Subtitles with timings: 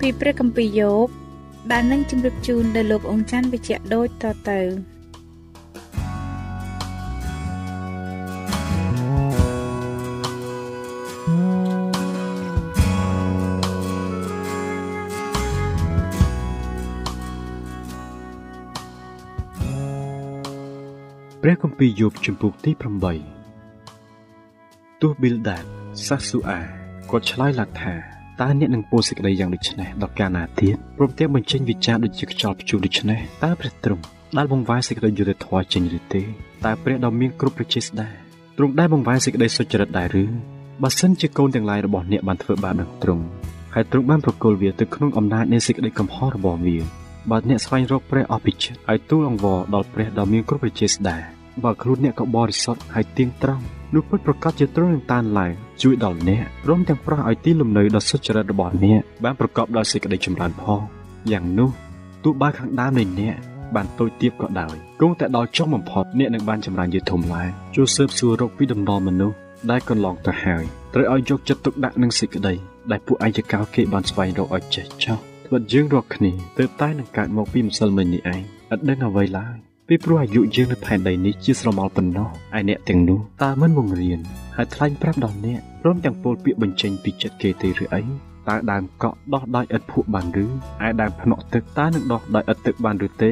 [0.00, 1.08] ពីព្រះគម្ពីរយោប
[1.72, 4.60] ដែលនឹងជម្រាបជូនដល់លោកអង្ចាន់វិជ្ជៈដូចតទៅ
[21.42, 22.70] ព្រះគម្ពីរយោបជំពូកទី
[23.86, 25.64] 8ទោះប៊ីលដាត
[26.06, 26.60] សាស៊ូអា
[27.10, 34.02] គាត់ឆ្លើយឡើងថា តើអ្នកនឹងពោលសេចក្តីយ៉ាងដូចនេះដល់កាលណាទៀតព្រមទាំងបញ្ចេញវិចារដូចជាខ្យល់ព្យុះដូចនេះតើព្រះទ្រង់
[34.36, 36.22] ដែលបង្វែរសេចក្តីយុត្តិធម៌ចេញឬទេ
[36.64, 38.08] តើព្រះដ៏មានគ្រប់ប្រជាស្ដា
[38.56, 40.24] ទ្រង់ដែលបង្វែរសេចក្តីសុចរិតដែរឬ
[40.82, 43.24] បើសិនជាកូនទាំងឡាយរបស់អ្នកបានធ្វើបាបនឹងទ្រង់
[43.74, 46.78] ហើយទ្រង់បានប្រគល់វាទៅក្នុងអំណាចនៃសេចក្តីកំហុសរបស់វា
[47.30, 51.16] បើអ្នកស្វែងរកព្រះអភិចិត្តហើយទូលអង្វរដល់ព្រះដ៏មានគ្រប់ប្រជាស្ដា
[51.64, 55.52] បើខ្លួនអ្នកក៏បរិសុទ្ធហើយទៀងត្រង់ នោះពិតប្រកបជាទ្រង់នឹងតានឡើង
[55.82, 60.80] ជួយដល់អ្នកព្រមទាំងប្រោះឲ្យទីលំនៅដ៏សុចរិតរបស់អ្នកបានប្រកបដោយសេចក្តីចម្រើនផង
[61.32, 61.70] យ៉ាងនោះ
[62.24, 63.36] ទោះបើខាងដើមនៃអ្នក
[63.74, 69.36] បានតូចទាបក៏ដោយគង់តែដល់ចុងបំផុតអ្នកនឹងបានចម្រើនជាធំឡើងចូលស៊ើបសួររកពីដំណរមនុស្ស
[69.70, 70.64] ដែលកន្លងទៅហើយ
[70.94, 72.54] ត្រូវឲ្យយកចិត្តទុកដាក់នឹងសេចក្តី
[72.90, 78.42] ដែលពួកឯងចកោគេបានស្វែងរកឲ្យចេះចោះត្បិតយើងរកគ្នាទើបតែនឹងកើតមកពីម្សិលមិញនេះឯង
[78.74, 79.56] ឥតដឹងអ្វីឡើយ
[79.88, 84.20] ពីព្រោះអាយុយើងនៅផែនដីនេះជាស្រមោលប៉ុណ្ណោះឯអ្នកទាំងនោះតើមិនបង្រៀន
[84.56, 88.02] ហើយថ្លែងប្រាប់ដល់អ្នកព្រមទាំងពោលពាក្យបញ្ចេញពីចិត្តគេទេឬអី
[88.48, 90.48] តើដើមកក់ដោះដោយឥតភក់បានឬឯ
[91.00, 93.30] ដើមភ្នក់ទឹកតើនឹងដោះដោយឥតទឹកបានឬទេ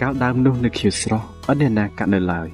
[0.00, 2.48] កាលដើមនោះនៅខៀវស្រស់អត់អ្នកណាកាត់នៅឡើយ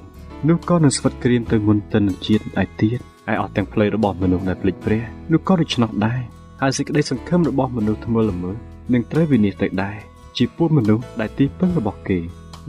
[0.47, 2.99] នោះក៏នឹងស្វិតក្រៀមទៅមុនទៅនឹងជាតិឯទៀត
[3.31, 6.19] ឯអស់ទាំងផ្លូវរបស់មនុស្សដែលភ្លេចព្រះនោះក៏ដូច្នោះដែរ
[6.61, 8.51] ហើយសេចក្តីសង្ឃឹមរបស់មនុស្សធ្មើល្មើ
[8.93, 9.97] នឹងត្រូវវិនិច្ឆ័យទៅដែរ
[10.37, 12.19] ជាពួកមនុស្សដែលទីពឹងរបស់គេ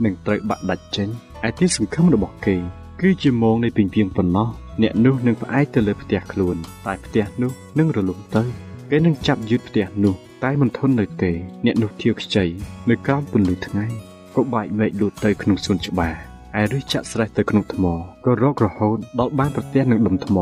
[0.05, 1.09] នឹងត្រូវបាក់ដាច់ចេញ
[1.47, 2.55] ឯទីសង្ឃឹមរបស់គេ
[3.01, 4.47] គឺជាមងនៃពីងពីងប៉ុណ្ណោះ
[4.81, 8.43] អ្នកនោះនឹងផ្អែកទៅលើផ្ទះខ្លួនតែផ្ទះនោះនឹងរលំទៅ
[8.89, 11.31] គេនឹងចាប់យឺតផ្ទះនោះតែមិនធន់នៅទេ
[11.65, 12.45] អ្នកនោះធៀវខ្ចី
[12.89, 13.85] នៅក្រោមពន្លឺថ្ងៃ
[14.35, 16.15] ក៏បែកមែកលូតទៅក្នុងសួនច្បារ
[16.61, 17.85] ឯឬចាក់ស្រេះទៅក្នុងថ្ម
[18.25, 20.37] ក៏រករហូតដល់បានប្រទះនឹងដុំថ្ម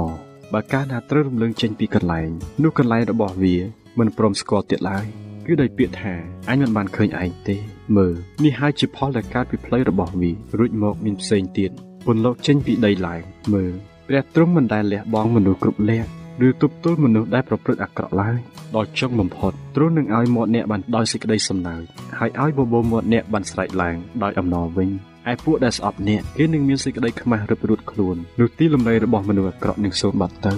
[0.53, 2.29] បើកាលណាត្រូវរំលឹងចេញពីកន្លែង
[2.63, 3.55] នោះកន្លែងរបស់វា
[3.99, 5.05] មិនព្រមស្គាល់ទៀតឡើយ
[5.45, 6.13] គឺដោយពាក្យថា
[6.49, 7.57] អញមិនបានឃើញឯងទេ
[7.95, 8.13] មើល
[8.43, 11.71] នេះហើយជាផលដែលកើតពីផ្លូវរបស់វារួចមកមានផ្សេងទៀត
[12.05, 13.21] ពន្លកចេញពីដីឡើង
[13.53, 13.73] មើល
[14.07, 16.03] ព្រះទ្រង់មិនដែលលះបង់មនុស្សគ្រប់លះ
[16.47, 18.37] ឬទប់ទល់មនុស្សដែលប្រព្រឹត្តអាក្រក់ឡើយ
[18.75, 21.81] ដល់ចុងបំផុតទ្រង់នឹងឲ្យមាត់អ្នកបានដោយសេចក្តីសំណើច
[22.19, 24.89] ហើយឲ្យបបោមាត់អ្នកបានស្រែកឡើងដោយអំណរវិញ
[25.31, 30.53] ឯពួកដែលស្អប់អ្នកគេនឹងមានសេចក្តីខ្មាស់រឹបរួតខ្លួននោះទីលំនៃរបស់មនុស្សអាក្រក់នឹងសូន្យបាត់ទៅ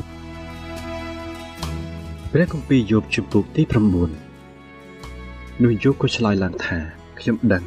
[2.32, 3.64] ព្រះគម្ពីរយោបជំពូកទី
[4.38, 7.64] 9នោះយោក៏ឆ្លើយឡើងថា ខ្ញុំដឹង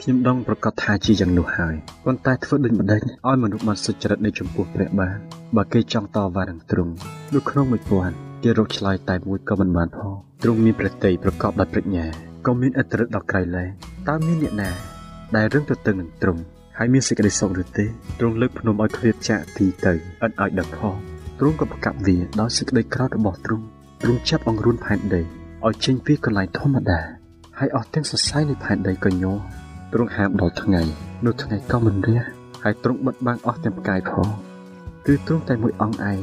[0.00, 1.74] ខ្ញុំដឹងប្រកាសថាជាយ៉ាងនោះហើយ
[2.04, 5.16] ប៉ុន្តែធ្វើដូចម្ដេចឲ្យមនុស្សបានសុចរិតនៅចំពោះព្រះបាន
[5.56, 6.92] បើគេចង់តវ៉ានឹងទ្រង់
[7.34, 12.06] នោះក្នុងមួយពាន់គេរកឆ្លើយតែមួយក៏មិនបានផងទ្រង់មានប្រតិយប្រកបដោយប្រាជ្ញា
[12.46, 13.70] ក៏មានអត្រិតដល់ក្រៃលែង
[14.08, 14.70] តើមានអ្នកណា
[15.36, 16.42] ដែលរឹងទទឹងនឹងទ្រង់
[16.78, 17.84] ហើយមានសេចក្តីសុខឬទេ
[18.18, 20.96] ទ្រង់លើកភ្នំឲ្យឃ្លាតចាកទីទៅឥតឲ្យដឹងផង
[21.38, 23.64] ទ្រង់ក៏ប្រកាសវាដោយសេចក្តីក្រោធរបស់ទ្រង់
[24.02, 25.22] ទ្រង់ចាប់អង្រួនផែនដី
[25.66, 27.00] ឲ្យចេញពីកន្លែងធម្មតា
[27.60, 29.36] ហើយអស់ទាំងសរសៃនៃផែនដីក៏ញ័រ
[29.92, 30.82] ទ្រង់ហាមដល់ថ្ងៃ
[31.24, 32.20] នោះថ្ងៃក៏មិនរះ
[32.62, 34.28] ហើយទ្រង់បិទបាំងអស់ទាំងផ្កាយផង
[35.06, 36.20] គឺទ្រង់តែមួយអង្គឯង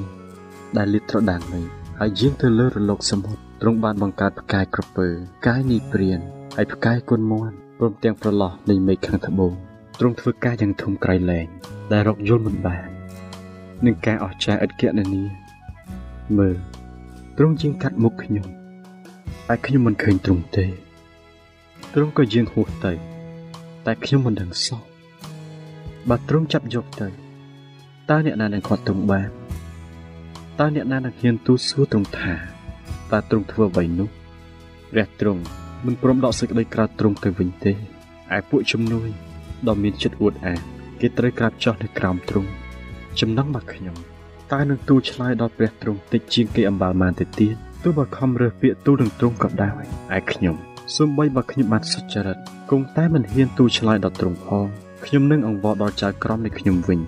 [0.78, 1.66] ដែលលាតត្រដាងនេះ
[2.00, 5.08] ហើយយាងទៅលើរលកសមុទ្រទ្រង់បានបង្កើតផ្កាយក្រពើ
[5.40, 6.20] ផ្កាយនីព្រាន
[6.56, 9.54] ហើយផ្កាយគុណមន់ព្រមទាំងប្រឡោះនៃមេឃខាងត្បូង
[10.00, 11.48] ទ្រង់ធ្វើការយ៉ាងធំក្រៃលែង
[11.92, 12.88] ដែលរកយល់មិនបាន
[13.86, 15.24] នឹងការអស្ចារ្យឥតគណនា
[16.38, 16.58] មើល
[17.38, 18.48] ទ្រង់ជាងកាត់មុខខ្ញុំ
[19.48, 20.66] តែខ្ញុំមិនឃើញទ្រង់ទេ
[21.96, 22.94] ទ្រង់ក៏យាងហួសទៅ
[23.86, 24.82] តែខ្ញុំមិនដឹងសោះ
[26.10, 27.08] បើទ្រង់ចាប់យកទៅ
[28.10, 29.30] តើអ្នកណានឹងខាត់ទ្រង់បាន
[30.60, 32.34] តើអ្នកណានឹងហ៊ានទូសួរទ្រង់ថា
[33.12, 34.10] តើទ្រង់ធ្វើអ្វីនោះ
[34.92, 35.42] ព្រះទ្រង់
[35.86, 37.74] មិនព្រមដកសេចក្តីក្រោធទ្រង់ទៅវិញទេ
[38.36, 39.10] ឯពួកជំនួយ
[39.68, 40.60] ដ៏មានចិត្តអួតអាង
[41.00, 42.50] គេត្រូវក្រាបចុះនៅក្រោមទ្រង់
[43.20, 43.96] ចំណងមកខ្ញុំ
[44.52, 49.84] តើនឹងទូលឆ្លើយដល់ព្រះទ្រង់តិចជាងគេអំបាលម៉ានទៅទៀតទោះបើខំរើសពាក្យទូលនឹងទ្រង់ក៏ដោយ
[50.18, 52.38] ឯខ្ញុំ សូម្បីបើខ្ញុំបានសុចរិត
[52.72, 54.66] គង់តែមិនហ៊ានទូលឆ្លើយដល់ទ្រង់ផង
[55.06, 57.00] ខ្ញុំនឹងអង្វរដល់ចៅក្រមនៃខ្ញុំវិញ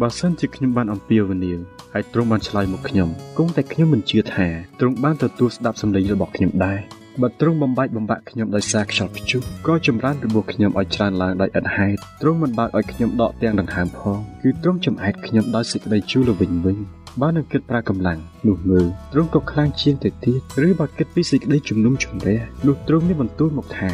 [0.00, 1.58] បើសិនជាខ្ញុំបានអំពាវនាវ
[1.92, 3.08] ហើយទ្រង់បានឆ្លើយមកខ្ញុំ
[3.38, 4.46] គង់តែខ្ញុំមិនជឿថា
[4.80, 6.78] ទ្រង់បានទទួលស្ដាប់សម្លេងរបស់ខ្ញុំដែរ
[7.22, 16.76] បើទ្រង់បំបាច់បំបាក់ខ្ញុំដោយសារខ្យល់ព្យុះក៏ចម្រើនរបស់ខ្ញុំឲ្យច្រើនឡើងដោយឥតហេតុទ្រង់មិនបើកឲ្យខ្ញុំដកទាំងដង្ហើមផងគឺទ្រង់ចំអែតខ្ញុំដោយសេចក្តីជូរល្វីងវិញ
[17.22, 18.18] បើនឹងគិតប្រើកម្លាំង
[18.48, 23.90] នោះមើលទ្រង់ក៏ខ្លាំងជាងទៅទៀតឬបើគិតពីសេចក្តីជំនុំជម្រះនោះទ្រង់មានបន្ទូលមកថា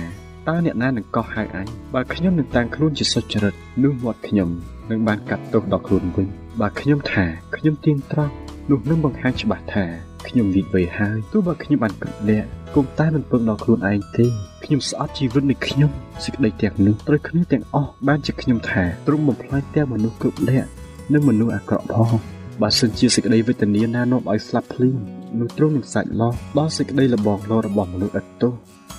[0.49, 4.49] តើអ្នកណានឹងកោះហៅអញបើខ្ញុំនឹងតាំងខ្លួនជាសុចរិតនោះមាត់ខ្ញុំ
[4.91, 6.27] នឹងបានកាត់ទោសដល់ខ្លួនវិញ
[6.61, 7.25] បើខ្ញុំថា
[7.57, 8.35] ខ្ញុំទៀងត្រង់
[8.71, 9.85] នោះនឹងបង្ហាញច្បាស់ថា
[10.29, 14.27] ខ្ញុំវិតវ័យហើយទោះបើខ្ញុំបានគិតលាក់គុំតែមិនពឹងដល់ខ្លួនឯងទេ
[14.65, 15.91] ខ្ញុំស្អប់ជីវិតនៃខ្ញុំ
[16.25, 20.69] សេចក្តីទាំងនោះត្រូវគ្នាទាំងអស់បានជាខ្ញុំថាទ្រង់បំផ្លាញទាំងមនុស្សគ្រប់លក្ខ
[21.13, 24.97] និងមនុស្សអាក្រក់ផង បើសិនជាសេចក្តីវេទនាណានាំឲ្យស្លាប់ភ្លាម
[25.41, 28.53] នោះទ្រង់នឹងសាច់លោះដល់សេចក្តីលបងលោរបស់មនុស្សឥតទោស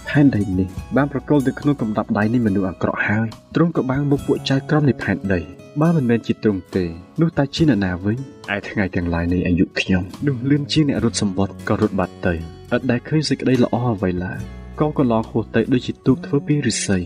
[0.09, 5.39] ផែនដីនេះបានប្រកល់ទៅក្នុងកម្ដាប់ដៃនៃមនុស្សអាក្រក់ហើយទ្រង់ក៏បាំងមុខពួកចៅក្រមនៃផែនដី
[5.81, 6.85] បើមិនមែនជាទ្រង់ទេ
[7.21, 8.17] នោះតើជាអ្នកណាវិញ
[8.55, 12.35] ឯថ្ងៃទាំងឡាយនៃអាយុខ្ញុំនោះលឿនជាងអ្នករត់សម្បត្តិក៏រត់បាត់ទៅឥ
[12.79, 14.39] តដែលឃើញសេចក្តីល្អអ្វីឡើយ
[14.79, 16.99] ក៏កន្លងហួសទៅដូចជាទូកធ្វើពីឫស្សី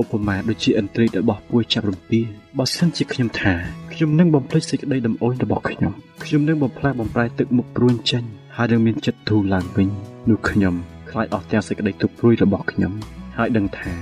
[0.00, 2.20] ឧបមាដូចជាឥន្ទ្រីរបស់ពួយចាប់រំពា
[2.58, 3.54] បើសិនជាខ្ញុំថា
[4.00, 5.92] ខ្ញុំនឹងបំភ្លេចសេចក្តីដំអូនរបស់ខ្ញុំ
[6.24, 8.24] ខ្ញុំនឹងបំផ្លាស់បំប្រែទឹកមុខព្រួញចេញ
[8.56, 9.88] ហើយនឹងមានចិត្តធូរឡើងវិញ
[10.30, 10.74] នោះខ្ញុំ
[11.10, 12.92] ខ្លាចអស់ទាំងសេចក្តីទុក្ខព្រួយរបស់ខ្ញុំ
[13.36, 13.92] ហើយដឹងថា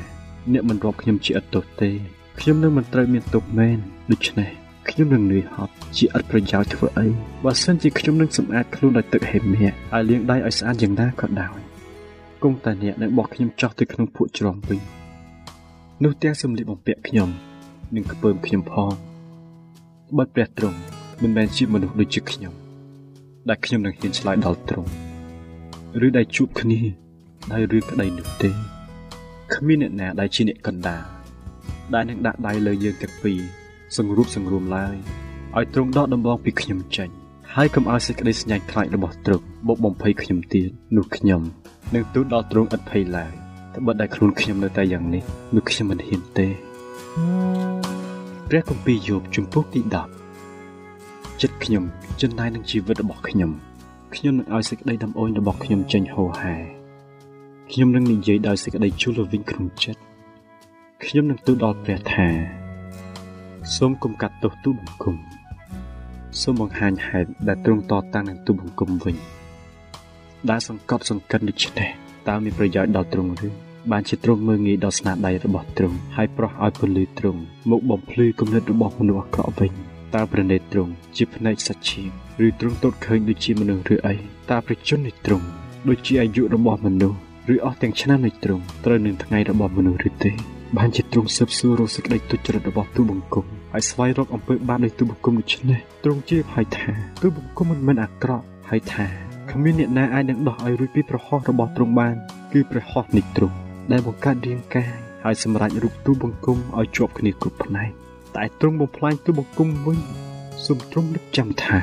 [0.53, 1.91] អ្នកមិនរាប់ខ្ញុំជាឥតទោសទេ
[2.41, 3.79] ខ្ញុំនឹងមិនត្រូវមានទុក្ខមែន
[4.13, 4.51] ដូច្នេះ
[4.91, 7.07] ខ្ញុំនឹងនឿយហត់ជាឥតប្រយោជន៍ធ្វើអី
[7.45, 11.59] បើសិនជាខ្ញុំនឹងសម្អាតខ្លួនដោយទឹកហេមៀហើយលាងដៃឲ្យស្អាតយ៉ាងណាក៏ដោយ
[12.43, 14.81] គង់តែអ្នកនឹងបោះខ្ញុំចោះទៅក្នុងភក់ជ្រំវិញ
[16.05, 17.29] នោះទាំងសម្លៀកបំពាក់ខ្ញុំ
[17.95, 18.93] នឹងខ្ពើមខ្ញុំផង
[20.15, 20.79] បើព្រះទ្រង់
[21.23, 22.53] មិនមែនជាមនុស្សដូចជាខ្ញុំ
[23.49, 24.91] ដែលខ្ញុំនឹងហ៊ានឆ្លើយដល់ទ្រង់
[26.07, 26.81] ឬដែលជួបគ្នា
[27.53, 28.51] ដោយរឿងក្តីនោះទេ
[29.55, 31.03] គ្មានអ្នកណាដែលជាអ្នកកណ្ដាល
[31.95, 33.41] ដែលនឹងដាក់ដៃលើយើងទាំងពីរ
[33.97, 34.97] សង្រួមសង្រួមឡើយ
[35.57, 37.09] ឲ្យទ្រង់ដកដំបងពីខ្ញុំចេញ
[37.55, 41.43] ហើយកុំឲ្យសេចក្តីស្ញាញ់ខ្លាចរបស់ទ្រង់បបបំភ័យខ្ញុំទៀតនោះខ្ញុំ
[41.95, 43.33] នឹងទូតដល់ទ្រង់ឥតភ័យឡើយ
[43.73, 45.23] តែបើតែខ្លួនខ្ញុំនៅតែយ៉ាងនេះ
[45.55, 46.49] នោះខ្ញុំមិនហ៊ានទេ
[48.51, 49.81] ព្រះគម្ពីរយោបជំពូកទី
[50.61, 51.85] 10ចិត្តខ្ញុំ
[52.21, 53.51] ចិនដៃនឹងជីវិតរបស់ខ្ញុំ
[54.15, 56.57] ខ្ញុំនឹងឲ្យសេចក្តីដំអូនរបស់ខ្ញុំចេញហូរហែ
[57.73, 60.01] ខ្ញុំនឹងនិយាយដោយសេចក្តីជូលវិញក្នុងចិត្ត
[61.05, 62.29] ខ្ញុំនឹងទូលដល់ព្រះថា
[63.77, 65.17] សូមគុំកាត់ទោសទូបង្គំ
[66.41, 69.17] សូមបង្ហាញហេតុដែលទ្រង់តតាំងនឹងទូបង្គំវិញ
[70.51, 71.89] ដែលសង្កត់សង្កិនដូច្នេះ
[72.29, 77.41] តើមានប្រយោជន៍ដល់ទ្រង់ឬ បានជាទ្រង់មើងងាយដល់ស្នាដៃរបស់ទ្រង់ហើយប្រោះឲ្យពលឺទ្រង់
[77.71, 79.73] មកបំភ្លឺគំនិតរបស់មនុស្សអាក្រក់វិញ
[80.15, 82.09] តើព្រះនេត្រទ្រង់ជាភ្នែកសច្ឆៀង
[82.47, 84.15] ឬទ្រង់ទតឃើញដូចជាមនុស្សឬអី
[84.51, 85.47] តើប្រជជននៃទ្រង់
[85.89, 87.19] ដូចជាអាយុរបស់មនុស្ស
[87.55, 90.33] ឬអស់ទាំងឆ្នាំនៃទ្រង់ត្រូវនឹងថ្ងៃរបស់មនុស្សឬទេ
[90.77, 99.07] បានជាទ្រង់ស៊ើបសួររកសេចក្តីទុច្ចរិតរបស់ទូបង្គំហើយស្វែងរកអំពើបាបនៃទូបង្គំដូច្នេះទ្រង់ជាហើយថាទូបង្គំមិនមែនអាក្រក់ហើយថា
[99.51, 102.15] គ្មានអ្នកណាអាចនឹងដោះឲ្យរួចពីប្រហោះរបស់ទ្រង់បាន
[102.53, 103.57] គឺព្រះហស្ថនៃទ្រង់
[103.93, 104.89] ដែលបង្កើតរាងកាយ
[105.25, 107.91] ហើយសម្រេចរូបទូបង្គំឲ្យជាប់គ្នាគ្រប់ផ្នែក
[108.37, 109.99] តែទ្រង់បំផ្លាញទូបង្គំវិញ
[110.65, 111.79] សូមទ្រង់នឹកចាំថា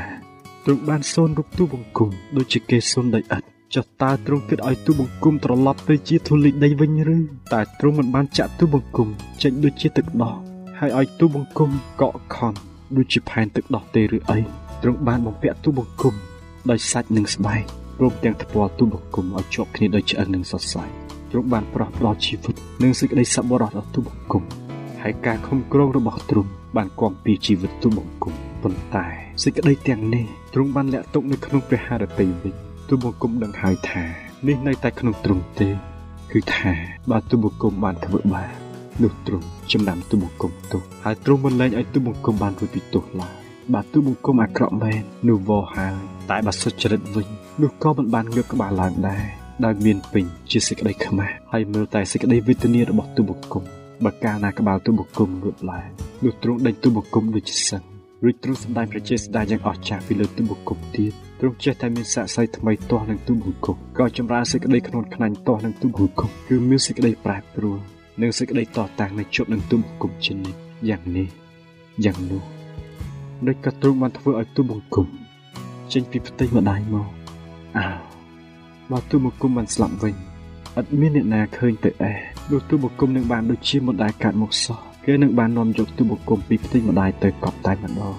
[0.65, 3.43] ទ្រង់បានសូនរូបទូបង្គំដូចជាគេសូនដោយឥត
[3.75, 7.17] ចុះតើទ្រង់គិតឲ្យទូបង្គំត្រឡប់ទៅជាធូលីដីវិញឬ
[7.53, 9.07] តែទ្រង់មិនបានចាក់ទូបង្គំ
[9.41, 10.36] ចេញដូចជាទឹកដោះ
[10.79, 11.69] ហើយឲ្យទូបង្គំ
[12.01, 12.57] កក់ខន់
[12.95, 14.39] ដូចជាផែនទឹកដោះទេឬអី
[14.81, 16.13] ទ្រង់បានបំពាក់ទូបង្គំ
[16.69, 17.63] ដោយសាច់និងស្បែក
[17.98, 21.02] ព្រមទាំងថ្ពាល់ទូបង្គំឲ្យជាប់គ្នាដោយឆ្អឹងនិងសរសៃ
[21.34, 24.44] ទ្រង់បានប្រោះផ្ដល់ជីវិតនិងសេចក្តីសប្បុរសដល់ទូបង្គំ
[25.02, 29.06] ហើយការខំក្រងរបស់ទ្រង់បានគាំពីជីវិតទូបង្គំប៉ុន្តែ
[29.44, 32.54] សេចក្តីទាំងនេះទ្រង់បានលាក់ទុកនៅក្នុងព្រះハរតីវិញ
[32.90, 34.04] ទូបង្គំដឹងហើយថា
[34.48, 35.70] នេះនៅតែក្នុងទ្រង់ទេ
[36.32, 36.72] គឺថា
[37.12, 38.50] បើទូបង្គំបានធ្វើបាប
[39.04, 43.34] នោះទ្រង់ចំណាំទូបង្គំទោសហើយទ្រង់មិនលែងឲ្យទូបង្គំបានរួចពីទោសឡើយ
[43.74, 45.96] បើទូបង្គំអាក្រក់មែននោះវហើយ
[46.30, 47.28] តែបើសុចរិតវិញ
[47.62, 53.63] នោះក៏មិនបានងើបក្បាលឡើងដែរ ដោយមានពេញជាសេចក្តីខ្មាស់ហើយមើលតែសេចក្តីវេទនារបស់ទូបង្គំ
[54.05, 55.88] បើកាលណាក្បាលទូបង្គំលួតឡើង
[56.24, 57.84] នោះទ្រង់ដេញទូបង្គំដូចជាសឹង
[58.24, 67.79] រួចទ្រង់សម្ដែងប្រជាស្ដាយ៉ាងអស្ចារ្យពីលើទូបង្គំទៀតទ្រង់ចេះតែមានស័ក្តិសិទ្ធិថ្មីទាស់នឹងទូបង្គំក៏ចម្រើនសេចក្តីខ្នួនខ្នាញ់ទាស់នឹងទូបង្គំគឺមានសេចក្តីប្រែប្រួល
[68.22, 71.27] និងសេចក្តីតតាំងនៅជប់នឹងទូបង្គំជានិច្ចយ៉ាងនេះ
[72.05, 72.43] យ៉ាងនោះ
[73.48, 75.08] ដូចក៏ទ្រង់បានធ្វើឲ្យទូបង្គំ
[75.93, 77.08] ចេញពីផ្ទៃម្ដាយមក
[77.77, 78.12] អើ
[78.94, 80.16] បើទូបង្គំបានស្លាប់វិញ
[80.78, 82.14] អត់មានអ្នកណាឃើញទៅអេ
[82.52, 88.16] នោះទូបង្គំនឹងបានដូចជាមិនដែលកាត់មកសោះគេនឹងបាននាំយកទូបង្គំពីផ្ទៃម្ដាយទៅកប់តែម្ដង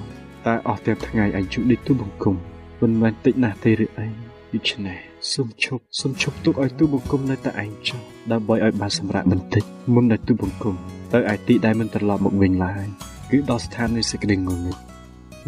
[0.47, 2.35] តែអស់ទាំងថ្ងៃអាយុនេះទូបង្គំ
[2.81, 4.07] មិនមែនតិចណាស់ទេឬអី
[4.53, 4.99] ដូច្នេះ
[5.33, 8.01] សូមឈប់សូមឈប់ទុកឲ្យទូបង្គំនៅតែឯងចុះ
[8.33, 9.65] ដើម្បីឲ្យបានសម្រាប់បន្តិច
[9.95, 10.75] មុនដែលទូបង្គំ
[11.13, 12.87] ទៅឯទីដែលមិនត្រឡប់មកវិញឡើយ
[13.31, 14.77] គឺដល់ស្ថាននៃសេចក្តីងងឹត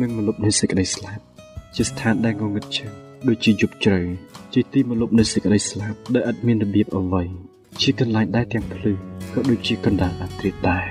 [0.01, 1.23] និងមលុបនៃសេចក្តីស្លាប់
[1.77, 4.01] ជាស្ថានដែលងងឹតជើង ដូចជាយប់ជ្រៅ
[4.55, 7.23] ជាទីមលុបនៃសេចក្តីស្លាប់ដែលឥតមានរបៀបអ្វី
[7.81, 8.93] ជាកន្លែងដែលទាំងភ្លឺ
[9.33, 10.87] ក៏ដូចជាកណ្ដាលអត្រិតដែរ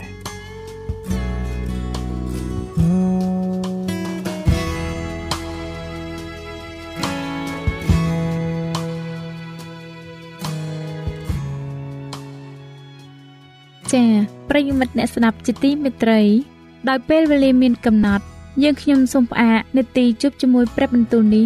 [13.94, 14.10] ចា៎
[14.50, 16.22] ប្រិយមិត្តអ្នកស្ដាប់ជាទីមេត្រី
[16.89, 18.25] ដោយពេលវេលាមានកំណត់
[18.63, 21.44] យើងខ្ញុំសូមផ្អាកនាទីជប់ជាមួយព្រឹបបន្ទូលនេ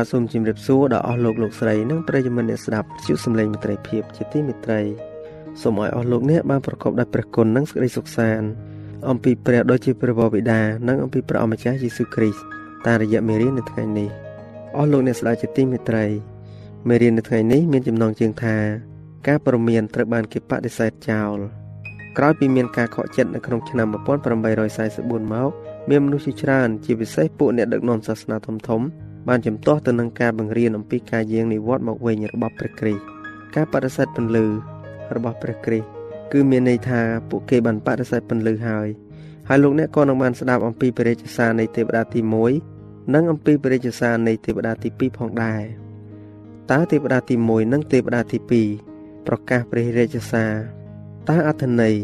[0.00, 4.80] បាទសូមជម្រាបសួរដល់អស់លោកលោកស្រីនិងប្រិយមិត្តអ្នកស្ដាប់ជាសំឡេងមិត្តភាពជាទីមេត្រី
[5.62, 8.48] សូមឲ្យអស់លោកអ្នកបានប្រកបដោយព្រះគុណនិងសេចក្តីសុខសាន្ត
[9.10, 12.44] អំពីព្រះដូចជាព្រះបបិតានិងអំពីព្រះអម្ចាស់យេស៊ូវគ្រីស្ទ
[12.86, 14.08] តាមរយៈមេរៀននៅថ្ងៃនេះ
[14.76, 16.06] អស់លោកអ្នកស្ដាប់ជាទីមេត្រី
[16.88, 18.56] មេរៀននៅថ្ងៃនេះមានចំណងជើងថា
[19.28, 21.36] ការប្រមានត្រូវបានគេបដិសេធចោល
[22.18, 25.50] ក្រោយពីមានការខកចិត្តនៅក្នុងឆ្នាំ1844មក
[25.90, 28.82] មានមនុស្សជាច្រើនជាពិសេសពួកអ្នកដឹកនាំសាសនាធំធំ
[29.28, 33.02] បានជំទាស់ទៅនឹងការបង្រៀនអំពីការយាងនិវត្តន៍មកវិញរបស់ព្រះគ្រីស្ទ
[33.54, 34.46] ការបដិសេធពន្លឺ
[35.14, 35.86] របស់ព្រះគ្រីស្ទ
[36.32, 38.88] គឺមានន័យថាពួកគេបានបដិសេធពន្លឺហើយ
[39.48, 42.20] ហើយលោកអ្នកក៏នឹងបានស្ដាប់អំពីព្រះរាជសារនៃទេវតាទី
[42.66, 45.62] 1និងអំពីព្រះរាជសារនៃទេវតាទី2ផងដែរ
[46.70, 48.38] តើទេវតាទី1និងទេវតាទី
[48.84, 50.52] 2ប្រកាសព្រះរាជសារ
[51.28, 51.94] តើអត្ថន័យ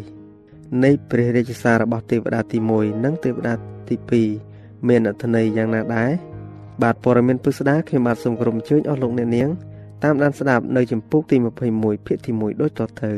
[0.85, 3.55] នៃព្រះរាជសាររបស់ទេវតាទី1និងទេវតា
[3.89, 3.97] ទី
[4.43, 6.36] 2មានអត្ថន័យយ៉ាងណាដែរ
[6.83, 9.49] បាទព័ត៌មានពិស្ដាខ្ញុំបាទសូមគោរពអញ្ជើញអស់លោកអ្នកនាង
[10.05, 11.37] តាមដានស្ដាប់នៅចម្ពោះទី
[11.73, 13.13] 21ភាគទី1ដូចតទៅ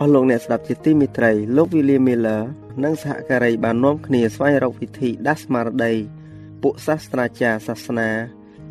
[0.00, 2.42] អស់លោកអ្នកស្ដាប់ជាទីមេត្រីលោក William Miller
[2.84, 5.92] និងសហការីបាននាំគ្នាស្វែងរកវិធីដាស់ស្មារតី
[6.62, 8.10] ពួកសាស្ត្រាចារ្យសាសនា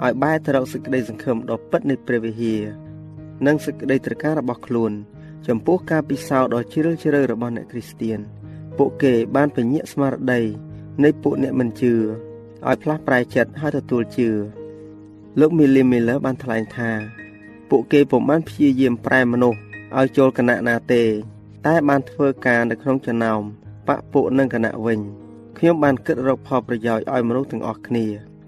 [0.03, 2.61] ឲ្យបែរទៅរកសេចក្តីសង្ឃឹមដ៏ពិតនៃព្រះវិហារ
[3.47, 4.91] និងសេចក្តីត្រការរបស់ខ្លួន
[5.47, 8.19] ចំពោះការពិសោធន៍ដ៏ជ្រាលជ្រៅរបស់អ្នកគ្រីស្ទៀន
[8.77, 10.41] ពួកគេបានពញាក់ស្មារតី
[11.01, 14.29] នៃពួកអ្នកមិនជឿឲ្យផ្លាស់ប្រែចិត្តហើយទទួលជឿ
[15.39, 16.91] លោក Millie Miller បានថ្លែងថា
[17.69, 19.59] ពួកគេពុំបានព្យាយាមប្រែមនុស្ស
[19.97, 21.03] ឲ្យចូលគណៈណាទេ
[21.65, 23.41] តែបានធ្វើការនៅក្នុងចំណោម
[23.87, 24.99] បពពួកនឹងគណៈវិញ
[25.57, 28.05] ខ្ញុំបានគិតរកផលប្រយោជន៍ឲ្យមនុស្សទាំងអស់គ្នា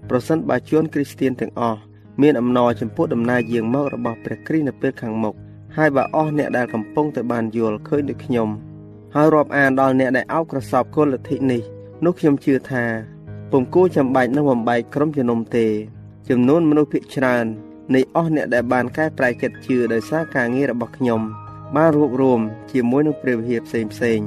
[0.08, 1.80] ប្រសិនបើជួនគ្រីស្ទៀនទាំងអស់
[2.22, 5.34] មានអំណរចំពោះដំណើរយាងមករបស់ព្រះគ្រីស្ទនៅពេលខាងមុខ
[5.76, 8.48] ហើយបើអស់អ្នកដែលកំពុងតែបានយល់ឃើញដូចខ្ញុំ
[9.14, 11.62] ហើយរាប់អានដល់អ្នកដែលអោបក្រសោបគុណលទ្ធិនេះ
[12.04, 12.84] នោះខ្ញុំជឿថា
[13.50, 15.66] ពុំគួរចាំបាច់នឹងបំបែកក្រុមជំនុំទេ
[16.28, 17.46] ចំនួនមនុស្សភាគច្រើន
[17.94, 21.20] នៃអស់អ្នកដែលបានកែប្រែចិត្តជឿដោយសារការងាររបស់ខ្ញុំ
[21.76, 22.40] បានរួបរวม
[22.72, 24.20] ជាមួយនឹងព្រះវិហារផ្សេងផ្សេង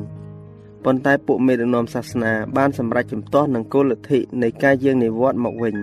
[0.85, 5.75] ប៉ុន្តែពួកមេដឹកនាំសាសនាបានសម្រេចជំទាស់នឹងគោលលទ្ធិនៃការយាងនិវត្តន៍មកវិញ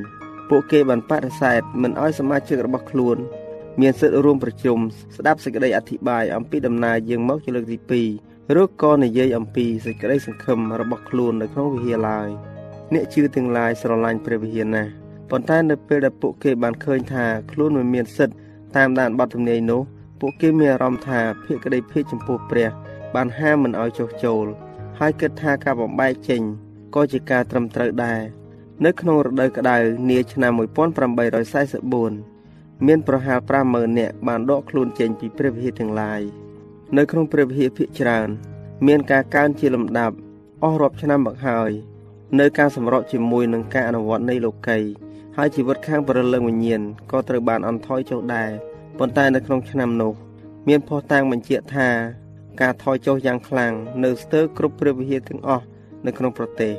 [0.48, 3.16] ពួកគេបានបដិសេធមិនឲ្យសមាជិករបស់ខ្លួន
[3.80, 4.78] មានសិទ្ធិរួមប្រជុំ
[5.16, 12.28] ស្ដាប់សេចក្តីអធិប្បាយអំពីដំណើរយាងមកជាលើកទី2 ឬក៏និយាយអំពីសេចក្តីសង្ឃឹមរបស់ខ្លួននៅក្នុងវិហារឡើយ
[12.92, 14.90] អ្នកជឿទាំងឡាយស្រឡាញ់ព្រះវិហារណាស់
[15.30, 18.34] ប៉ុន្តែនៅពេលដែលពួកគេបានឃើញថាខ្លួនមិនមានសិទ្ធិ
[18.76, 19.82] តាមដានបទទំនាយនោះ
[20.20, 22.68] ពួកគេមានអារម្មណ៍ថាភក្តីភាពចំពោះព្រះ
[23.14, 24.46] បានហាមមិនឲ្យចុះចូល
[24.98, 26.42] ហើយគិតថាការបំបែកចេញ
[26.94, 28.20] ក៏ជាការត្រឹមត្រូវដែរ
[28.84, 29.76] នៅក្នុងរដូវក្តៅ
[30.10, 33.38] នាឆ្នាំ1844មានប្រហែល
[33.68, 36.22] 50000នាក់បានដកខ្លួនចេញពីព្រះវិហារទាំងឡាយ
[36.94, 38.28] នៅក្នុងព្រះវិហារភាគច្រើន
[38.86, 40.16] មានការកើនជាលំដាប់
[40.62, 41.70] អស់រាប់ឆ្នាំមកហើយ
[42.38, 44.78] នៅការសម្របជាមួយនឹងការអនុវត្តនៃលោកី
[45.36, 48.50] ហើយជីវិតខាងប្រលឹងវិញ្ញាណក៏ត្រូវបានអន់ថយចុះដែរ
[48.98, 50.12] ប៉ុន្តែនៅក្នុងឆ្នាំនោះ
[50.68, 51.88] មានផុសតាងបញ្ជាក់ថា
[52.60, 53.72] ការថយចុះយ៉ាងខ្លាំង
[54.04, 55.64] នៅស្ទើរគ្រប់ព្រះវិហារទាំងអស់
[56.06, 56.74] នៅក្នុងប្រទេស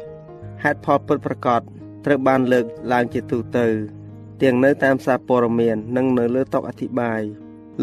[0.64, 1.62] ហេតុផលពិតប្រាកដ
[2.06, 3.66] ត្រូវបានលើកឡើងជាទូទៅ
[4.42, 7.22] ទាំងនៅតាមសារព័ត៌មាននិងនៅលើតុអធិប្បាយ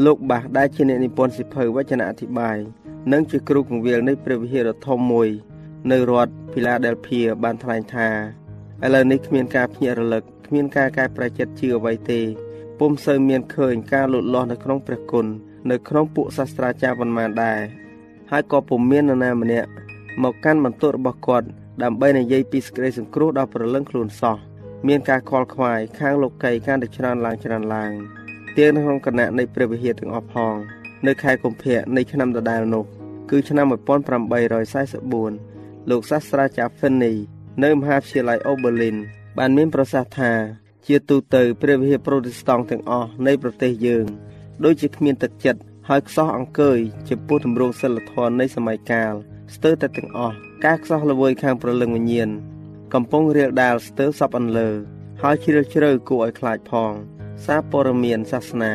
[0.02, 2.58] លោកបាសដែលជាអ្នកនិពន្ធសិភៅវចនអធិប្បាយ
[3.12, 5.28] និងជាគ្រូគង្វាលនៃព្រះវិហារធំមួយ
[5.90, 8.08] នៅរដ្ឋភីឡាដែលភៀបានថ្លែងថា
[8.84, 12.20] ឥឡូវនេះគ្មានការភ្ញាក់រលឹកគ្មានការកែប្រែចិត្តជឿអ្វីទេ
[12.78, 15.26] ពុំសូវមានឃើញការលូតលាស់នៅក្នុងព្រះគុណ
[15.70, 17.60] នៅក្នុងពួកសាស្ត្រាចារ្យប៉ុន្មានដែរ
[18.30, 19.68] ហើយក៏ពុំមាននរណាម្នាក់
[20.22, 21.46] មកកាន់បន្ទោរបស់គាត់
[21.82, 24.36] ដើម្បីនិយាយពីសេចក្តីសង្គ្រោះដល់ប្រលឹងខ្លួនសោះ
[24.88, 28.23] មានការខលខ្វាយខាងលោកីកាន់តែច្រើនឡើងច្រើនឡើង
[28.58, 30.54] ទៀងក្នុងគណៈនៃព្រះវិហារទាំងអស់ផង
[31.06, 32.84] នៅខែកុម្ភៈនៃឆ្នាំដដែលនោះ
[33.30, 33.66] គឺឆ្នាំ
[34.52, 37.16] 1844លោកសាស្ត្រាចារ្យ Finney
[37.64, 38.96] នៅមហាវិទ្យាល័យ Oberlin
[39.38, 40.32] បានមានប្រសាសន៍ថា
[40.86, 44.06] ជាទូទៅព្រះវិហារប្រូតេស្តង់ទាំងអស់នៃប្រទេសយើង
[44.64, 49.14] ដូចជាគ្មានទឹកចិត្តហើយខ្សោះអង្គើយចំពោះទម្រង់សិលធម៌នៃសម័យកាល
[49.54, 52.30] ស្ទើរតែទាំងអស់ការខ្សោះល្វើយខាងប្រលឹងវិញ្ញាណ
[52.94, 54.68] កំពុងរៀលដាលស្ទើរសពអន្លើ
[55.22, 56.92] ហើយជ្រាលជ្រៅគួរឲ្យខ្លាចផង
[57.45, 58.73] សារព័ត៌មានសាសនា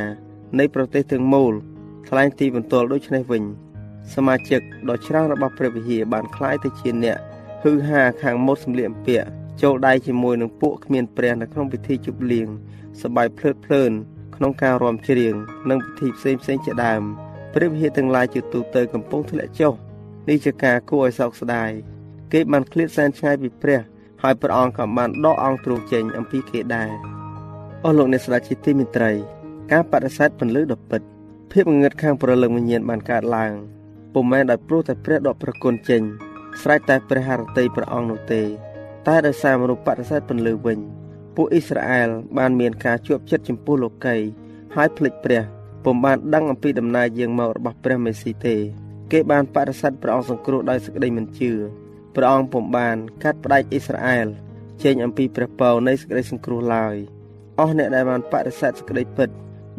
[0.59, 1.53] នៃប្រទេសទាំងមូល
[2.09, 3.45] ថ្លែងទីបន្ទាល់ដូចនេះវិញ
[4.15, 7.19] សមាជិកដ៏ច្រើនរបស់ព្រះវិហារបានคล้ายទៅជាអ្នក
[7.63, 9.29] ហ៊ឺហាខាងមុតសម្លៀកបំពាក់
[9.63, 12.49] ចូលដៃជាមួយនឹងពួកគ្មានព្រះនៅក្នុងពិធីជប់លៀង
[13.03, 13.93] សបាយភ្លើតភ្លើន
[14.37, 15.35] ក្នុងការរាំច្រៀង
[15.71, 17.03] និងពិធីផ្សេងផ្សេងជាដើម
[17.55, 19.73] ព្រះវិហារទាំងឡាយជាទូទៅកំពុងធ្លាក់ចុះ
[20.29, 21.71] នេះជាការគួរឲ្យសោកស្ដាយ
[22.33, 23.81] គេបានឃ្លាតសែនឆ្ងាយពីព្រះ
[24.23, 26.91] ហើយព្រះអង្គក៏បានដកអង្គទ្រង់ចេញអំពីគេដែរ
[27.86, 29.12] អស់លោកអ្នកស្ដាប់ជាទីមេត្រី
[29.72, 31.02] ការបដិសេធពន្លឺដ៏ពិត
[31.52, 33.54] ភាពងងឹតខាងប្រលឹងវិញ្ញាណបានកើតឡើង
[34.14, 36.02] ពុំមែនដោយព្រោះតែព្រះដកប្រគុណចេញ
[36.62, 38.42] ស្រេចតែព្រះハរតីព្រះអង្គនោះទេ
[39.08, 40.80] តែដោយសារមនុស្សបដិសេធពន្លឺវិញ
[41.36, 44.16] ពួកអ៊ីស្រាអែលបានមានការជាប់ចិត្តចំពោះលោកី
[44.76, 45.42] ហើយភ្លេចព្រះ
[45.84, 48.56] ពុំបានដឹងអំពីដំណើរយាងមករបស់ព្រះមេស៊ីទេ
[49.12, 51.52] គេបានបដិសេធព្រះអង្គសង្គ្រោះដោយសេចក្តីមិនជឿ
[52.16, 54.28] ព្រះអង្គពុំបានកាត់ផ្ដាច់អ៊ីស្រាអែល
[54.84, 57.19] ចេញអំពីព្រះពរនៃសេចក្តីសង្គ្រោះឡើយ
[57.60, 59.30] អស់អ្នកដែលបានបដិសេធសេចក្តីពិត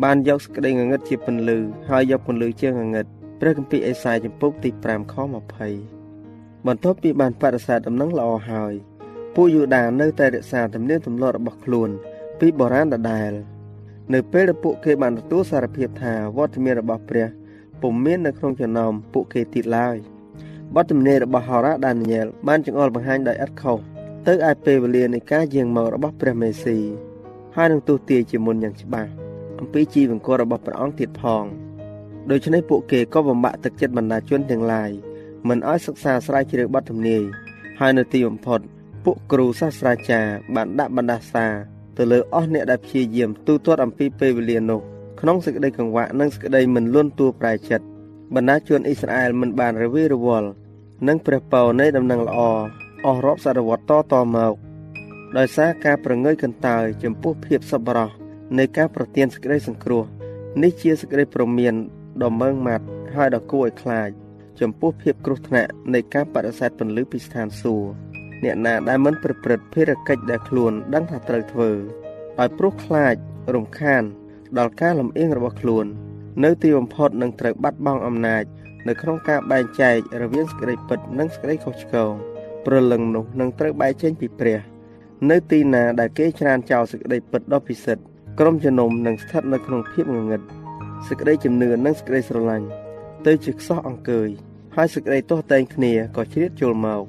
[0.02, 1.58] បានយកសេចក្តីងងឹតជាពន្លឺ
[1.90, 3.06] ហើយយកពន្លឺជាងងឹត
[3.40, 5.14] ព្រះគម្ពីរអេសាយចំពុកទី5ខ
[5.90, 8.72] 20បន្ទាប់ពីបានបដិសេធដំណឹងល្អហើយ
[9.34, 11.90] ពួកយូដានៅតែរក្សាទំនៀមទម្លាប់របស់ខ្លួន
[12.38, 13.32] ពីបុរាណដដែល
[14.14, 17.26] នៅពេលដែលពួកគេបានទទួលសារភាពថាវត្តមានរបស់ព្រះ
[17.82, 19.96] ពុំមាននៅក្នុងចំណោមពួកគេទៀតឡើយ
[20.74, 23.78] បទទំនាយរបស់ហោរ៉ាដានីយ៉ែលបានចង្អុលបង្ហាញដោយឥតខុស
[24.26, 26.78] ទៅឯពេលវេលានៃការយាងមករបស់ព្រះមេស៊ី
[27.62, 29.10] ហើយនឹងទូទាយជាមុនយ៉ាងច្បាស់
[29.58, 31.44] អំពីជីវង្គលរបស់ព្រះអង្គទៀតផង
[32.30, 34.90] ដូច្នេះពួកគេក៏បំបាក់ទឹកចិត្តបណ្ដាជនទាំងឡាយ
[35.48, 37.22] មិនឲ្យសិក្សាស្រាវជ្រាវបទទំនាយ
[37.80, 38.60] ហើយនៅទីបំផុត
[39.04, 41.46] ពួកគ្រូសាស្ត្រាចារ្យបានដាក់បណ្ដាសា
[41.96, 44.80] ទៅលើអស់អ្នកដែលព្យាយាមទូទាត់អំពីពេលវេលានោះ
[45.20, 47.84] ក្នុងសេចក្តីកង្វក់និងសេចក្តីមិនលន់តួប្រែចិត្ត
[48.34, 50.48] បណ្ដាជនអ៊ីស្រាអែលមិនបានរវីរវល់
[51.08, 52.38] និងព្រះពរនៃដំណឹងល្អ
[53.06, 54.54] អស់រាប់សតវត្សតតមក
[55.38, 58.10] ដោយសារការប្រងើយកន្តើយចំពោះភាពសប្បុរស
[58.58, 60.04] នៃការប្រទានសេចក្តីសង្គ្រោះ
[60.62, 61.74] នេះជាសេចក្តីប្រមាន
[62.22, 64.08] ដ៏ម៉ឺងម៉ាត់ហើយដ៏គួរឲ្យខ្លាច
[64.60, 67.88] ចំពោះភាពគ្រោះថ្នាក់នៃការបដិសេធពន្លឺពីស្ថានសួគ៌
[68.44, 71.70] អ្នកណាដែលមិនប្រព្រឹត្តភារកិច្ចដែលខ្លួនដឹងថាត្រូវធ្វើ
[72.38, 73.14] ដោយព្រោះខ្លាច
[73.54, 74.02] រំខាន
[74.58, 75.86] ដល់ការលំអៀងរបស់ខ្លួន
[76.44, 78.44] នៅទីបំផុតនឹងត្រូវបាត់បង់អំណាច
[78.88, 82.12] នៅក្នុងការបែងចែករវាងសេចក្តីពិតនិងសេចក្តីខុសឆ្គង
[82.66, 84.60] ព្រលឹងនោះនឹងត្រូវបែកចេញពីព្រះ
[85.28, 88.02] នៅទីណាដែលគេច្រានចោលសេចក្តីពិតដ៏ពិសិដ្ឋ
[88.38, 90.40] ក្រុមជំនុំនឹងស្ថិតនៅក្នុងភាពងងឹត
[91.08, 92.66] សេចក្តីជំនឿនិងសេចក្តីស្រឡាញ់
[93.26, 94.28] ទៅជាខ្សោះអង្គើយ
[94.76, 97.02] ហើយសេចក្តីទាស់តែងគ្នាក៏ជ្រៀតចូលមក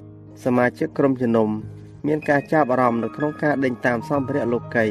[0.46, 1.50] សមាជិកក្រុមជំនុំ
[2.08, 4.88] មានការចាប់អារម្មណ៍នៅក្នុងការដេញតាមសម្ភារៈលោកី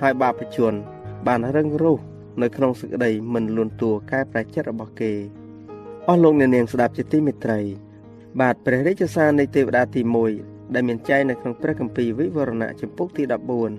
[0.00, 0.74] ហើយបាបជន
[1.26, 2.00] បានរឹងរូស
[2.42, 5.12] នៅក្នុងសេចក្តីមិនលួនតួកែប្រែចិត្តរបស់គេ
[6.08, 7.60] អស់លោកអ្នកនាងស្ដាប់ជាទីមេត្រី
[8.40, 13.22] បាទព្រះរាជសារនៃទេវតាទី1 ដែលមានចែងនៅក្នុងព្រះគម្ពីរវិវរណៈចំពុកទី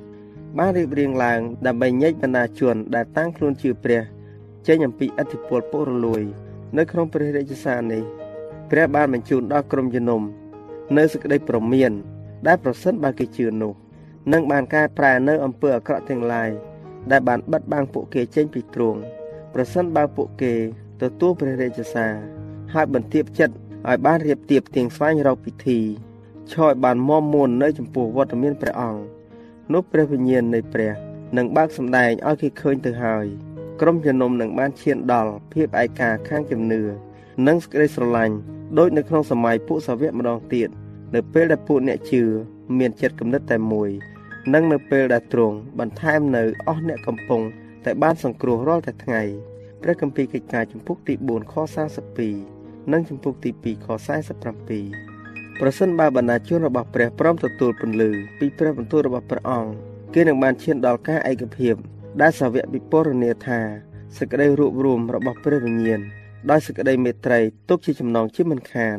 [0.01, 4.01] 14បានរៀបរៀងឡើងដើម្បីញែកបណ្ដាជនដែលតាំងខ្លួនជាព្រះ
[4.67, 6.23] ចេញអំពីអធិពលពុករលួយ
[6.77, 8.03] នៅក្នុងព្រះរាជសារនេះ
[8.71, 10.21] ព្រះបានបញ្ជូនដល់ក្រុមជំនុំ
[10.97, 11.91] នៅសេចក្តីប្រមាន
[12.47, 13.73] ដែលប្រសិនបើគេជឿនោះ
[14.33, 16.49] នឹងបានកែប្រែនៅអំពើអាក្រក់ទាំងឡាយ
[17.11, 18.99] ដែលបានបិទបាំងពួកគេចេញពីទ្រង់
[19.53, 20.53] ប្រសិនបើពួកគេ
[21.01, 22.13] ទទួលព្រះរាជសារ
[22.73, 23.55] ហើយបន្ទាបចិត្ត
[23.87, 25.79] ឲ្យបានរៀបទៀបទៀងស្វែងរកពិធី
[26.51, 29.01] ឆោយបានមមមួននៅចំពោះវត្តមានព្រះអង្គ
[29.73, 30.91] នោះព្រះវិញ្ញាណនៃព្រះ
[31.37, 33.25] នឹងបើកសម្ដែងឲ្យគេឃើញទៅហើយ
[33.81, 36.81] ក្រុមជំនុំនឹងបានឈានដល់ភាពឯកាខាងជំនឿ
[37.47, 38.35] និងសេចក្តីស្រឡាញ់
[38.77, 40.69] ដូចនៅក្នុងសម័យពួកសាវកម្ដងទៀត
[41.15, 42.23] នៅពេលដែលពួកអ្នកជឿ
[42.77, 43.89] មានចិត្តគំនិតតែមួយ
[44.53, 47.41] និងនៅពេលដែលទ្រង់បន្ថែមនៅអស់អ្នកកំពុង
[47.85, 49.21] តែបានសង្គ្រោះរាល់តែថ្ងៃ
[49.81, 51.53] ព្រះគម្ពីរកិច្ចការចំពុកទី4ខ
[52.23, 55.12] 42និងចំពុកទី2ខ47
[55.59, 59.71] ប្រសិនបើបណ្ដាជនរបស់ព្រះព្រមទទួលពន្លឺពីព្រះបន្ទូលរបស់ព្រះអង្គ
[60.13, 61.75] គេនឹងបានឈានដល់ការឯកភាព
[62.21, 63.59] ដែលសាវកពិពណ៌នាថា
[64.17, 66.01] សេចក្តីរួបរวมរបស់ព្រះវិញ្ញាណ
[66.49, 67.39] ដោយសេចក្តីមេត្រី
[67.69, 68.97] ទុកជាចំណងជាមិនខាន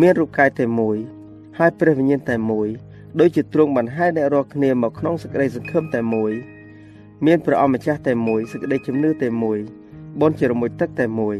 [0.00, 0.96] មានរូបកាយតែមួយ
[1.58, 2.68] ហើយព្រះវិញ្ញាណតែមួយ
[3.20, 6.32] ដូចជាទ្រង់បានហៅអ្នករាល់គ្នាមកក្នុងសេចក្តីសង្ឃឹមតែមួយ
[7.26, 9.58] មានព្រះអម្ចាស់តែមួយសេចក្តីជំនឿតែមួយ
[10.20, 11.36] បនជារមួយទឹកតែមួយ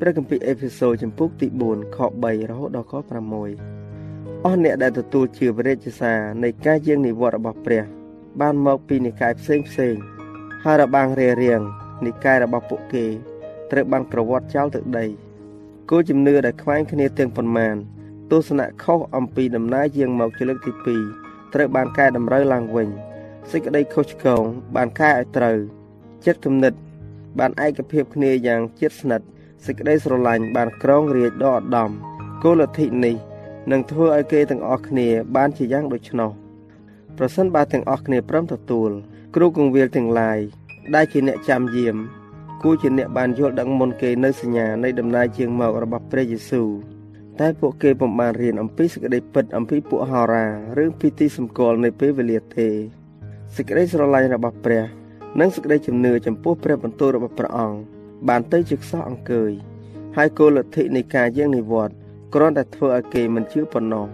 [0.00, 3.75] ព្រះគម្ពីរអេភេសូចំពុកទី4ខ3រហូតដល់ខ6
[4.46, 7.82] អស់អ្នកដែលទទួលជឿព្រះរាជសារនៃការយាងនិវត្តន៍របស់ព្រះ
[8.40, 9.94] បានមកពីនិកាយផ្សេងផ្សេង
[10.64, 11.60] ហើយរបាំងរារៀង
[12.06, 13.06] និកាយរបស់ពួកគេ
[13.70, 15.06] ត្រូវបានក្រវត្តចោលទៅដី
[15.90, 17.76] គោលជំនឿដែលខ្វែងគ្នាទាំងប៉ុន្មាន
[18.30, 20.72] ទស្សនៈខុសអំពីដំណើរយាងមកជាលើកទី
[21.12, 22.88] 2ត្រូវបានកែតម្រូវឡើងវិញ
[23.50, 24.42] សេចក្តីខុសឆ្គង
[24.76, 25.58] បានកែឲ្យត្រូវ
[26.26, 26.74] ចិត្តគំនិត
[27.38, 29.26] បានឯកភាពគ្នាយ៉ាងជិតស្និទ្ធ
[29.66, 31.90] សេចក្តីស្រឡាញ់បានក្រងរាជដ៏ឧត្តម
[32.42, 33.16] គោលលទ្ធិនេះ
[33.70, 36.30] នឹងធ្វើឲ្យគេទាំងអស់គ្នាបានជាយ៉ាងដូច្នោះ
[37.18, 38.90] ប្រសិនបើទាំងអស់គ្នាព្រមទទួល
[39.34, 40.38] គ្រូគង្វាលទាំងឡាយ
[40.94, 41.96] ដែលជាអ្នកចាំយាម
[42.62, 46.68] គួរជាអ្នកបានយល់ដឹងមុនគេនៅសញ្ញានៃដំណើរជាងមករបស់ព្រះយេស៊ូវ
[47.40, 50.46] តែពួកគេពុំបានរៀនអំពីសេចក្តីពិតអំពីពួកហោរា
[50.82, 52.68] ឬពីទីសម្គាល់នៃពេលវេលាទេ
[53.54, 54.84] សេចក្តីស្រឡាញ់របស់ព្រះ
[55.40, 57.78] និងសេចក្តីជំនឿចំពោះព្រះបន្ទូលរបស់ព្រះអង្គ
[58.28, 59.52] បានទៅជាខ្សោះអង្គើយ
[60.16, 61.96] ហើយគោលលទ្ធិនៃការយាងនិវត្តន៍
[62.34, 64.06] គ្រាន់តែធ្វើឲ្យគេមិនជឿប៉ុណ្ណោះ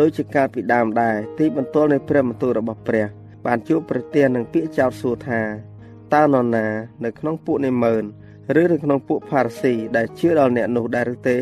[0.00, 3.06] ដោយជាការពីដើមដែរទីបន្ទាល់នៃព្រះបន្ទូលរបស់ព្រះ
[3.46, 5.40] បានជួបប្រទះនឹងពាក្យចោទសួរថា
[6.14, 6.66] តើនរណា
[7.04, 8.02] នៅក្នុងពួកនិមឺន
[8.60, 11.38] ឬនៅក្នុងពួកផារស៊ីដែលជឿដល់អ្នកនោះដែរឬទេ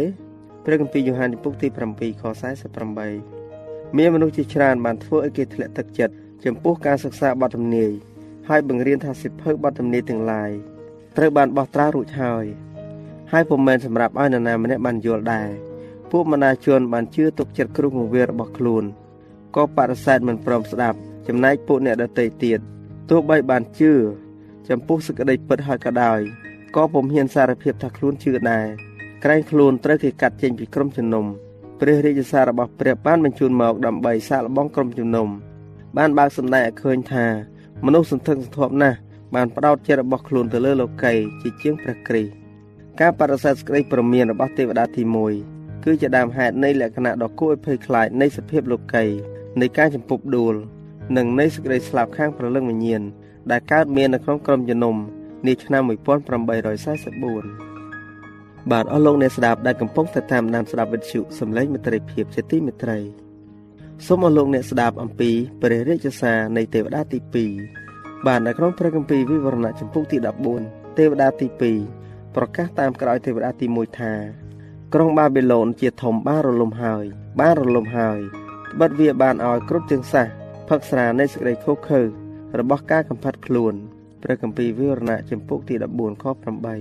[0.64, 2.22] ព្រះគម្ពីរយ៉ូហានពុកទី7ខ
[2.90, 7.90] 48មានមនុស្សជាច្រើនបានធ្វើឲ្យគេធ្លាក់ទឹកចិត្តចំពោះការសិក្សាបទទំនាយ
[8.48, 10.50] ហើយបង្រៀនថាសិភៅបទទំនាយទាំងឡាយ
[11.16, 12.44] ត្រូវបានបោះត្រារួចហើយ
[13.32, 15.71] ហើយពុំមែនសម្រាប់ឲ្យនរណាម្នាក់បានយល់ដែរ
[16.12, 18.84] ពួកមនាជនបានជឿទុកចិត្តគ្រូគង្វាលរបស់ខ្លួន
[19.56, 20.98] ក៏បដិសេធមិនព្រមស្ដាប់
[21.28, 22.60] ចំណែកពួកអ្នកដទៃទៀត
[23.10, 23.92] ទោះបីបានជឿ
[24.68, 26.20] ចំពោះសេចក្តីពិតហើយក៏ដោយ
[26.76, 28.66] ក៏ពុំហ៊ានសារភាពថាខ្លួនជឿដែរ
[29.24, 31.24] ក្រែងខ្លួនត្រូវគេកាត់ចេញពីក្រុមជំនុំ
[31.80, 35.28] ព្រះរាជសាររបស់ព្រះបានបញ្ជូនមកដើម្បីសាកល្បងក្រុមជំនុំ
[35.96, 37.26] បានបើកសម្ដែងឲ្យឃើញថា
[37.84, 38.98] មនុស្សសន្ធឹកសន្ធាប់ណាស់
[39.34, 42.32] បានផ្ដោតចិត្តរបស់ខ្លួនទៅលើលោកីជាជាងព្រះគ្រីស្ទ
[43.00, 45.51] ការបដិសេធក្តីប្រមានរបស់ទេវតាទី1
[45.84, 49.04] គឺជាដើមហេតុនៃលក្ខណៈដ៏គួរឲ្យភ័យខ្លាចនៃសភាពលោកី
[49.60, 50.54] នៃការចម្ពប់ដួល
[51.16, 53.02] និងនៃសេចក្តីស្លាប់ខាងព្រលឹងវិញ្ញាណ
[53.50, 54.96] ដែលកើតមាននៅក្នុងក្រុមជំនុំ
[55.46, 55.90] នាឆ្នាំ1844
[58.70, 62.98] បាទអស់លោកអ្នកស្ដាប់ដែលកំពុងតែតាមដានស្ដាប់វិទ្យុសំឡេងមិត្តភាពជាទីមេត្រី
[64.06, 65.30] សូមអស់លោកអ្នកស្ដាប់អំពី
[65.62, 67.18] ព្រះរាជសារនៃទេវតាទី
[67.72, 70.18] 2បាទនៅក្នុងព្រះគម្ពីរវិវរណៈចំពុកទី
[70.58, 71.46] 14ទេវតាទី
[71.90, 74.41] 2ប្រកាសតាមក្រោយទេវតាទី1ថា
[74.94, 77.04] ក្រុងបាប៊ីឡូនជាធំបានរលំហើយ
[77.40, 78.18] បានរលំហើយ
[78.72, 80.24] ត្បិតវាបានឲ្យគ្រប់ទាំងសះ
[80.68, 82.00] ផឹកស្រានៃសេចក្តីខុសខើ
[82.58, 83.74] របស់ការកំផាត់ខ្លួន
[84.22, 86.24] ព្រះគម្ពីរវិវរណៈចំពុកទី14ខ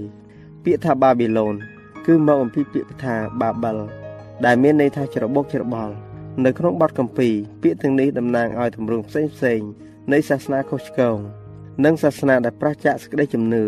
[0.08, 1.56] 8ពាក្យថាបាប៊ីឡូន
[2.06, 3.78] គឺមកអំពីពាក្យថាបាបិល
[4.45, 5.93] ដែលមានន័យថាច្របូកច្របល់
[6.45, 7.30] នៅក្នុងបទកម្ពី
[7.63, 9.62] ពាក្យទាំងនេះតំណាងឲ្យទម្រង់ផ្សេងផ្សេង
[10.12, 11.17] នៃសាសនាខុសឆ្គង
[11.86, 13.65] និងសាសនាដែលប្រឆាចសេចក្តីជំនឿ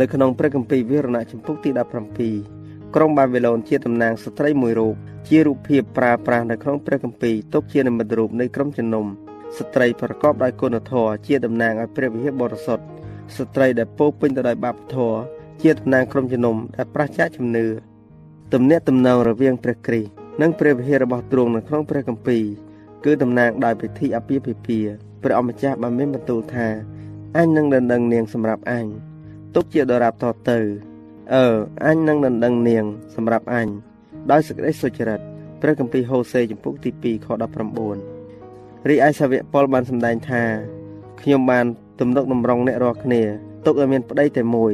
[0.00, 2.53] នៅក្នុងព្រះគម្ពីរវិរណៈចំពុកទី17
[2.94, 4.94] ក្រុងបាប៊ីឡូនជាតំណាងស្ត្រីមួយរូប
[5.28, 9.06] ជារូបភាពប្រើប្រាស់នៅក្នុងព្រះគម្ពីរទុកជានិមិត្តរូបនៃក្រុមជំនុំ
[9.58, 12.84] ស្ត្រីប្រកបដោយគុណធម៌ជាតំណាងឲ្យព្រះវិហារបរិសុទ្ធ
[13.36, 15.18] ស្ត្រីដែលពោពេញទៅដោយបាបធម៌
[15.62, 17.66] ជាតំណាងក្រុមជំនុំដែលប្រឆាចជំនឿ
[18.54, 20.10] ទំនាក់ទំនងរវាងព្រះគ្រីស្ទ
[20.42, 22.44] និងព្រះវិហាររបស់ទ្រង់នៅក្នុងព្រះគម្ពីរ
[23.04, 26.68] គឺតំណាងដោយពិធីអាពាហ៍ពិពាហ៍ព្រះអម្ចាស់បានមានបន្ទូលថា
[27.36, 28.86] អញនឹងដណ្ដឹងនាងសម្រាប់អញ
[29.54, 30.60] ទុកជាដរាបតទៅ
[31.32, 31.44] អឺ
[31.84, 32.84] អញនឹងដណ្ដឹងនាង
[33.14, 33.68] សម្រាប់អញ
[34.30, 35.20] ដោយសេចក្តីសុចរិត
[35.60, 37.28] ព្រះគម្ពីរហូសេចំពុកទី2ខ
[38.12, 40.42] 19រីឯសាវកប៉ុលបានសម្ដែងថា
[41.20, 41.66] ខ្ញុំបាន
[42.00, 43.22] ទំនុកតម្រង់អ្នករាល់គ្នា
[43.66, 44.72] ទុកឲ្យមានប្តីតែមួយ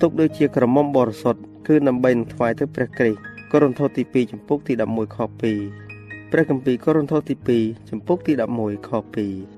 [0.00, 3.20] ទុកដូចជាក្រមុំបរិសុទ្ធគឺដើម្បីនឹងថ្វាយទៅព្រះគ្រីស្ទ
[3.52, 8.90] កូរិនថូសទី2ចំពុកទី11ខ2ព្រះគម្ពីរកូរិនថូសទី2ចំពុកទី11ខ
[9.26, 9.57] 2